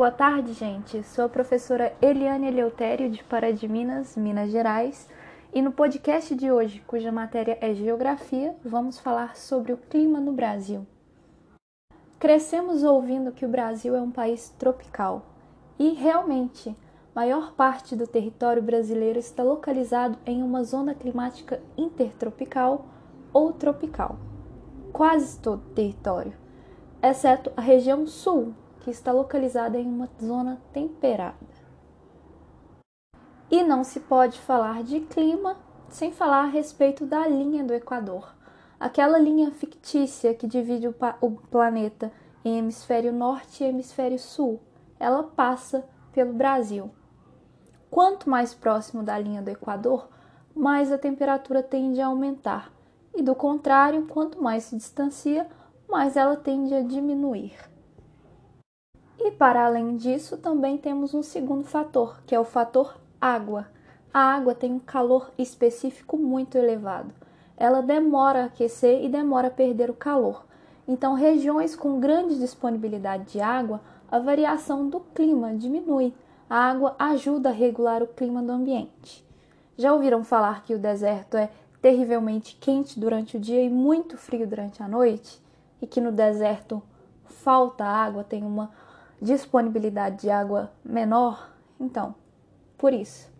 Boa 0.00 0.12
tarde, 0.12 0.52
gente. 0.52 1.02
Sou 1.02 1.24
a 1.24 1.28
professora 1.28 1.92
Eliane 2.00 2.46
Eleutério, 2.46 3.10
de 3.10 3.24
Pará 3.24 3.50
de 3.50 3.66
Minas, 3.66 4.16
Minas 4.16 4.48
Gerais, 4.48 5.08
e 5.52 5.60
no 5.60 5.72
podcast 5.72 6.36
de 6.36 6.52
hoje, 6.52 6.80
cuja 6.86 7.10
matéria 7.10 7.58
é 7.60 7.74
Geografia, 7.74 8.54
vamos 8.64 9.00
falar 9.00 9.34
sobre 9.34 9.72
o 9.72 9.76
clima 9.76 10.20
no 10.20 10.30
Brasil. 10.30 10.86
Crescemos 12.16 12.84
ouvindo 12.84 13.32
que 13.32 13.44
o 13.44 13.48
Brasil 13.48 13.96
é 13.96 14.00
um 14.00 14.12
país 14.12 14.50
tropical, 14.56 15.26
e 15.76 15.88
realmente, 15.94 16.76
maior 17.12 17.54
parte 17.54 17.96
do 17.96 18.06
território 18.06 18.62
brasileiro 18.62 19.18
está 19.18 19.42
localizado 19.42 20.16
em 20.24 20.44
uma 20.44 20.62
zona 20.62 20.94
climática 20.94 21.60
intertropical 21.76 22.86
ou 23.32 23.52
tropical. 23.52 24.16
Quase 24.92 25.40
todo 25.40 25.60
o 25.60 25.74
território, 25.74 26.34
exceto 27.02 27.50
a 27.56 27.60
região 27.60 28.06
sul, 28.06 28.54
que 28.88 28.92
está 28.92 29.12
localizada 29.12 29.78
em 29.78 29.86
uma 29.86 30.08
zona 30.18 30.58
temperada. 30.72 31.36
E 33.50 33.62
não 33.62 33.84
se 33.84 34.00
pode 34.00 34.40
falar 34.40 34.82
de 34.82 35.00
clima 35.00 35.58
sem 35.90 36.10
falar 36.10 36.44
a 36.44 36.46
respeito 36.46 37.04
da 37.04 37.26
linha 37.26 37.62
do 37.62 37.74
Equador, 37.74 38.34
aquela 38.80 39.18
linha 39.18 39.50
fictícia 39.50 40.32
que 40.32 40.46
divide 40.46 40.88
o, 40.88 40.94
o 41.20 41.32
planeta 41.32 42.10
em 42.42 42.56
hemisfério 42.56 43.12
norte 43.12 43.62
e 43.62 43.66
hemisfério 43.66 44.18
sul. 44.18 44.58
Ela 44.98 45.22
passa 45.22 45.84
pelo 46.10 46.32
Brasil. 46.32 46.90
Quanto 47.90 48.30
mais 48.30 48.54
próximo 48.54 49.02
da 49.02 49.18
linha 49.18 49.42
do 49.42 49.50
Equador, 49.50 50.08
mais 50.54 50.90
a 50.90 50.96
temperatura 50.96 51.62
tende 51.62 52.00
a 52.00 52.06
aumentar, 52.06 52.72
e 53.14 53.22
do 53.22 53.34
contrário, 53.34 54.06
quanto 54.06 54.42
mais 54.42 54.64
se 54.64 54.76
distancia, 54.76 55.46
mais 55.86 56.16
ela 56.16 56.36
tende 56.36 56.72
a 56.74 56.80
diminuir. 56.80 57.54
E 59.28 59.30
para 59.30 59.66
além 59.66 59.94
disso, 59.94 60.38
também 60.38 60.78
temos 60.78 61.12
um 61.12 61.22
segundo 61.22 61.62
fator, 61.62 62.18
que 62.26 62.34
é 62.34 62.40
o 62.40 62.46
fator 62.46 62.96
água. 63.20 63.66
A 64.12 64.20
água 64.20 64.54
tem 64.54 64.72
um 64.72 64.78
calor 64.78 65.30
específico 65.36 66.16
muito 66.16 66.56
elevado. 66.56 67.12
Ela 67.54 67.82
demora 67.82 68.44
a 68.44 68.46
aquecer 68.46 69.04
e 69.04 69.08
demora 69.10 69.48
a 69.48 69.50
perder 69.50 69.90
o 69.90 69.94
calor. 69.94 70.46
Então, 70.88 71.12
regiões 71.12 71.76
com 71.76 72.00
grande 72.00 72.38
disponibilidade 72.38 73.32
de 73.32 73.38
água, 73.38 73.82
a 74.10 74.18
variação 74.18 74.88
do 74.88 74.98
clima 74.98 75.54
diminui. 75.54 76.14
A 76.48 76.70
água 76.70 76.96
ajuda 76.98 77.50
a 77.50 77.52
regular 77.52 78.02
o 78.02 78.06
clima 78.06 78.42
do 78.42 78.52
ambiente. 78.52 79.22
Já 79.76 79.92
ouviram 79.92 80.24
falar 80.24 80.64
que 80.64 80.74
o 80.74 80.78
deserto 80.78 81.36
é 81.36 81.50
terrivelmente 81.82 82.56
quente 82.58 82.98
durante 82.98 83.36
o 83.36 83.40
dia 83.40 83.62
e 83.62 83.68
muito 83.68 84.16
frio 84.16 84.46
durante 84.46 84.82
a 84.82 84.88
noite? 84.88 85.38
E 85.82 85.86
que 85.86 86.00
no 86.00 86.12
deserto 86.12 86.82
falta 87.26 87.84
água, 87.84 88.24
tem 88.24 88.42
uma 88.42 88.87
disponibilidade 89.20 90.22
de 90.22 90.30
água 90.30 90.72
menor, 90.84 91.50
então, 91.80 92.14
por 92.76 92.92
isso. 92.92 93.30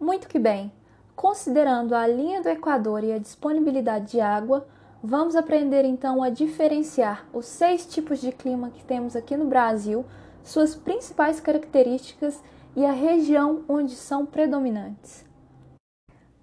Muito 0.00 0.28
que 0.28 0.38
bem, 0.38 0.72
considerando 1.14 1.94
a 1.94 2.06
linha 2.06 2.42
do 2.42 2.48
Equador 2.48 3.04
e 3.04 3.12
a 3.12 3.18
disponibilidade 3.18 4.12
de 4.12 4.20
água, 4.20 4.66
vamos 5.02 5.36
aprender 5.36 5.84
então 5.84 6.22
a 6.22 6.30
diferenciar 6.30 7.26
os 7.32 7.46
seis 7.46 7.86
tipos 7.86 8.20
de 8.20 8.32
clima 8.32 8.70
que 8.70 8.84
temos 8.84 9.16
aqui 9.16 9.36
no 9.36 9.46
Brasil, 9.46 10.04
suas 10.42 10.74
principais 10.74 11.40
características 11.40 12.42
e 12.74 12.84
a 12.84 12.92
região 12.92 13.64
onde 13.68 13.94
são 13.94 14.24
predominantes. 14.26 15.24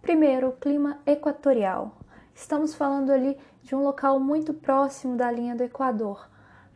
Primeiro, 0.02 0.54
clima 0.54 1.00
equatorial. 1.06 1.98
Estamos 2.34 2.74
falando 2.74 3.12
ali 3.12 3.38
de 3.62 3.76
um 3.76 3.84
local 3.84 4.20
muito 4.20 4.54
próximo 4.54 5.18
da 5.18 5.30
linha 5.30 5.56
do 5.56 5.64
Equador, 5.64 6.30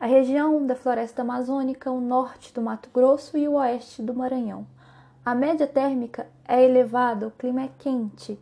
a 0.03 0.05
região 0.05 0.67
da 0.67 0.75
floresta 0.75 1.21
amazônica, 1.21 1.89
o 1.89 2.01
norte 2.01 2.53
do 2.53 2.61
Mato 2.61 2.89
Grosso 2.93 3.37
e 3.37 3.47
o 3.47 3.53
oeste 3.53 4.01
do 4.01 4.13
Maranhão. 4.13 4.67
A 5.25 5.33
média 5.33 5.65
térmica 5.65 6.27
é 6.45 6.61
elevada, 6.61 7.25
o 7.25 7.31
clima 7.31 7.61
é 7.61 7.69
quente 7.79 8.37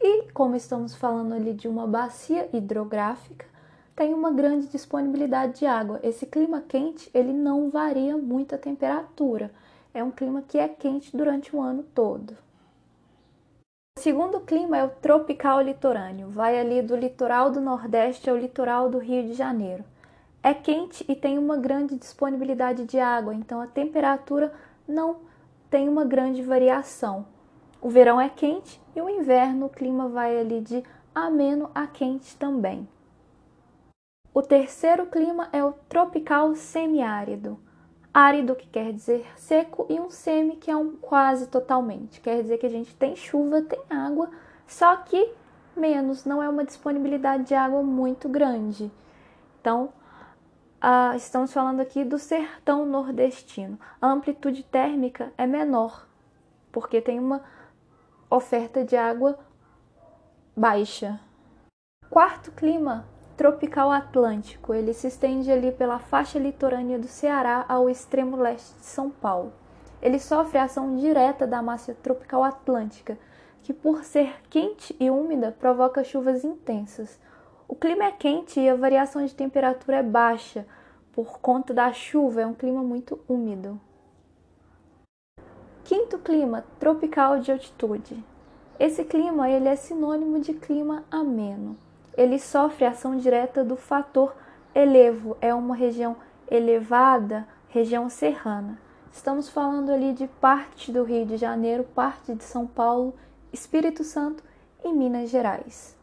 e, 0.00 0.24
como 0.32 0.56
estamos 0.56 0.92
falando 0.92 1.32
ali 1.32 1.54
de 1.54 1.68
uma 1.68 1.86
bacia 1.86 2.48
hidrográfica, 2.52 3.46
tem 3.94 4.12
uma 4.12 4.32
grande 4.32 4.66
disponibilidade 4.66 5.60
de 5.60 5.66
água. 5.66 6.00
Esse 6.02 6.26
clima 6.26 6.60
quente, 6.60 7.08
ele 7.14 7.32
não 7.32 7.70
varia 7.70 8.16
muito 8.16 8.56
a 8.56 8.58
temperatura. 8.58 9.52
É 9.94 10.02
um 10.02 10.10
clima 10.10 10.42
que 10.42 10.58
é 10.58 10.66
quente 10.66 11.16
durante 11.16 11.54
o 11.54 11.60
ano 11.60 11.84
todo. 11.94 12.36
O 13.96 14.00
segundo 14.00 14.40
clima 14.40 14.76
é 14.76 14.82
o 14.82 14.90
tropical 14.90 15.60
litorâneo, 15.60 16.28
vai 16.28 16.58
ali 16.58 16.82
do 16.82 16.96
litoral 16.96 17.52
do 17.52 17.60
Nordeste 17.60 18.28
ao 18.28 18.36
litoral 18.36 18.90
do 18.90 18.98
Rio 18.98 19.22
de 19.22 19.34
Janeiro. 19.34 19.84
É 20.44 20.52
quente 20.52 21.02
e 21.08 21.16
tem 21.16 21.38
uma 21.38 21.56
grande 21.56 21.96
disponibilidade 21.96 22.84
de 22.84 22.98
água, 23.00 23.34
então 23.34 23.62
a 23.62 23.66
temperatura 23.66 24.52
não 24.86 25.20
tem 25.70 25.88
uma 25.88 26.04
grande 26.04 26.42
variação. 26.42 27.24
O 27.80 27.88
verão 27.88 28.20
é 28.20 28.28
quente 28.28 28.78
e 28.94 29.00
o 29.00 29.08
inverno 29.08 29.64
o 29.64 29.70
clima 29.70 30.06
vai 30.06 30.38
ali 30.38 30.60
de 30.60 30.84
ameno 31.14 31.70
a 31.74 31.86
quente 31.86 32.36
também. 32.36 32.86
O 34.34 34.42
terceiro 34.42 35.06
clima 35.06 35.48
é 35.50 35.64
o 35.64 35.72
tropical 35.88 36.54
semiárido. 36.54 37.58
Árido, 38.12 38.54
que 38.54 38.68
quer 38.68 38.92
dizer 38.92 39.26
seco, 39.36 39.86
e 39.88 39.98
um 39.98 40.10
semi, 40.10 40.56
que 40.56 40.70
é 40.70 40.76
um 40.76 40.94
quase 40.96 41.46
totalmente. 41.46 42.20
Quer 42.20 42.42
dizer 42.42 42.58
que 42.58 42.66
a 42.66 42.70
gente 42.70 42.94
tem 42.94 43.16
chuva, 43.16 43.62
tem 43.62 43.80
água, 43.88 44.28
só 44.66 44.94
que 44.96 45.32
menos, 45.74 46.26
não 46.26 46.42
é 46.42 46.48
uma 46.50 46.66
disponibilidade 46.66 47.44
de 47.44 47.54
água 47.54 47.82
muito 47.82 48.28
grande. 48.28 48.92
Então, 49.58 49.90
ah, 50.86 51.16
estamos 51.16 51.50
falando 51.50 51.80
aqui 51.80 52.04
do 52.04 52.18
sertão 52.18 52.84
nordestino. 52.84 53.80
A 54.02 54.08
amplitude 54.08 54.62
térmica 54.64 55.32
é 55.38 55.46
menor, 55.46 56.06
porque 56.70 57.00
tem 57.00 57.18
uma 57.18 57.42
oferta 58.28 58.84
de 58.84 58.94
água 58.94 59.38
baixa. 60.54 61.18
Quarto 62.10 62.52
clima, 62.52 63.06
tropical 63.34 63.90
atlântico. 63.90 64.74
Ele 64.74 64.92
se 64.92 65.06
estende 65.06 65.50
ali 65.50 65.72
pela 65.72 65.98
faixa 65.98 66.38
litorânea 66.38 66.98
do 66.98 67.08
Ceará 67.08 67.64
ao 67.66 67.88
extremo 67.88 68.36
leste 68.36 68.74
de 68.74 68.84
São 68.84 69.08
Paulo. 69.08 69.54
Ele 70.02 70.18
sofre 70.18 70.58
a 70.58 70.64
ação 70.64 70.96
direta 70.96 71.46
da 71.46 71.62
massa 71.62 71.96
tropical 72.02 72.44
atlântica, 72.44 73.16
que 73.62 73.72
por 73.72 74.04
ser 74.04 74.36
quente 74.50 74.94
e 75.00 75.10
úmida 75.10 75.50
provoca 75.50 76.04
chuvas 76.04 76.44
intensas. 76.44 77.18
O 77.66 77.74
clima 77.74 78.04
é 78.04 78.12
quente 78.12 78.60
e 78.60 78.68
a 78.68 78.74
variação 78.74 79.24
de 79.24 79.34
temperatura 79.34 79.98
é 79.98 80.02
baixa 80.02 80.66
por 81.12 81.38
conta 81.38 81.72
da 81.72 81.92
chuva, 81.92 82.42
é 82.42 82.46
um 82.46 82.52
clima 82.52 82.82
muito 82.82 83.18
úmido. 83.28 83.80
Quinto 85.84 86.18
clima, 86.18 86.64
tropical 86.78 87.40
de 87.40 87.52
altitude. 87.52 88.22
Esse 88.78 89.04
clima 89.04 89.48
ele 89.48 89.68
é 89.68 89.76
sinônimo 89.76 90.40
de 90.40 90.52
clima 90.52 91.04
ameno. 91.10 91.76
Ele 92.16 92.38
sofre 92.38 92.84
ação 92.84 93.16
direta 93.16 93.64
do 93.64 93.76
fator 93.76 94.34
elevo, 94.74 95.36
é 95.40 95.54
uma 95.54 95.74
região 95.74 96.16
elevada, 96.50 97.46
região 97.68 98.08
serrana. 98.08 98.78
Estamos 99.12 99.48
falando 99.48 99.90
ali 99.90 100.12
de 100.12 100.26
parte 100.26 100.90
do 100.90 101.04
Rio 101.04 101.24
de 101.24 101.36
Janeiro, 101.36 101.84
parte 101.84 102.34
de 102.34 102.42
São 102.42 102.66
Paulo, 102.66 103.14
Espírito 103.52 104.02
Santo 104.02 104.42
e 104.82 104.92
Minas 104.92 105.30
Gerais. 105.30 105.96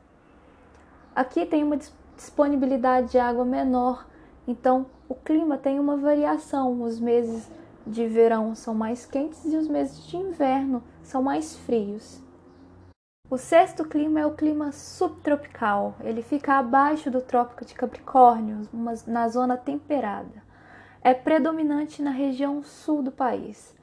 Aqui 1.16 1.46
tem 1.46 1.64
uma 1.64 1.78
disponibilidade 2.16 3.12
de 3.12 3.20
água 3.20 3.44
menor, 3.44 4.08
então 4.48 4.86
o 5.10 5.16
clima 5.16 5.58
tem 5.58 5.78
uma 5.80 5.98
variação. 5.98 6.82
Os 6.82 7.00
meses 7.00 7.52
de 7.86 8.08
verão 8.08 8.56
são 8.56 8.74
mais 8.74 9.06
quentes 9.06 9.44
e 9.46 9.58
os 9.58 9.68
meses 9.68 10.08
de 10.08 10.16
inverno 10.16 10.82
são 11.04 11.22
mais 11.22 11.56
frios. 11.56 12.22
O 13.30 13.38
sexto 13.38 13.86
clima 13.86 14.20
é 14.20 14.26
o 14.26 14.36
clima 14.36 14.72
subtropical. 14.72 15.96
Ele 16.02 16.22
fica 16.22 16.56
abaixo 16.56 17.10
do 17.10 17.22
Trópico 17.22 17.66
de 17.66 17.74
Capricórnio, 17.74 18.68
na 19.08 19.28
zona 19.28 19.58
temperada. 19.58 20.44
É 21.02 21.14
predominante 21.14 22.02
na 22.02 22.12
região 22.12 22.64
sul 22.64 23.02
do 23.02 23.12
país. 23.12 23.75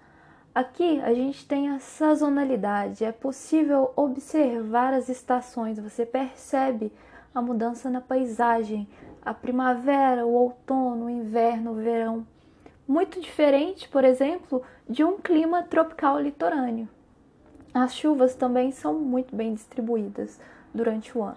Aqui 0.54 1.00
a 1.00 1.14
gente 1.14 1.46
tem 1.46 1.68
a 1.68 1.78
sazonalidade, 1.78 3.04
é 3.04 3.12
possível 3.12 3.92
observar 3.94 4.92
as 4.92 5.08
estações, 5.08 5.78
você 5.78 6.04
percebe 6.04 6.92
a 7.38 7.42
mudança 7.42 7.88
na 7.88 8.00
paisagem, 8.00 8.88
a 9.24 9.32
primavera, 9.32 10.26
o 10.26 10.32
outono, 10.32 11.06
o 11.06 11.10
inverno, 11.10 11.72
o 11.72 11.74
verão. 11.74 12.26
Muito 12.86 13.20
diferente, 13.20 13.88
por 13.88 14.04
exemplo, 14.04 14.62
de 14.88 15.04
um 15.04 15.18
clima 15.18 15.62
tropical 15.62 16.18
litorâneo. 16.18 16.88
As 17.72 17.94
chuvas 17.94 18.34
também 18.34 18.72
são 18.72 18.94
muito 18.94 19.36
bem 19.36 19.54
distribuídas 19.54 20.40
durante 20.74 21.16
o 21.16 21.22
ano. 21.22 21.36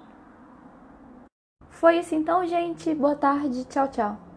Foi 1.70 2.00
isso 2.00 2.16
então, 2.16 2.46
gente. 2.46 2.94
Boa 2.96 3.16
tarde. 3.16 3.66
Tchau, 3.66 3.88
tchau. 3.88 4.31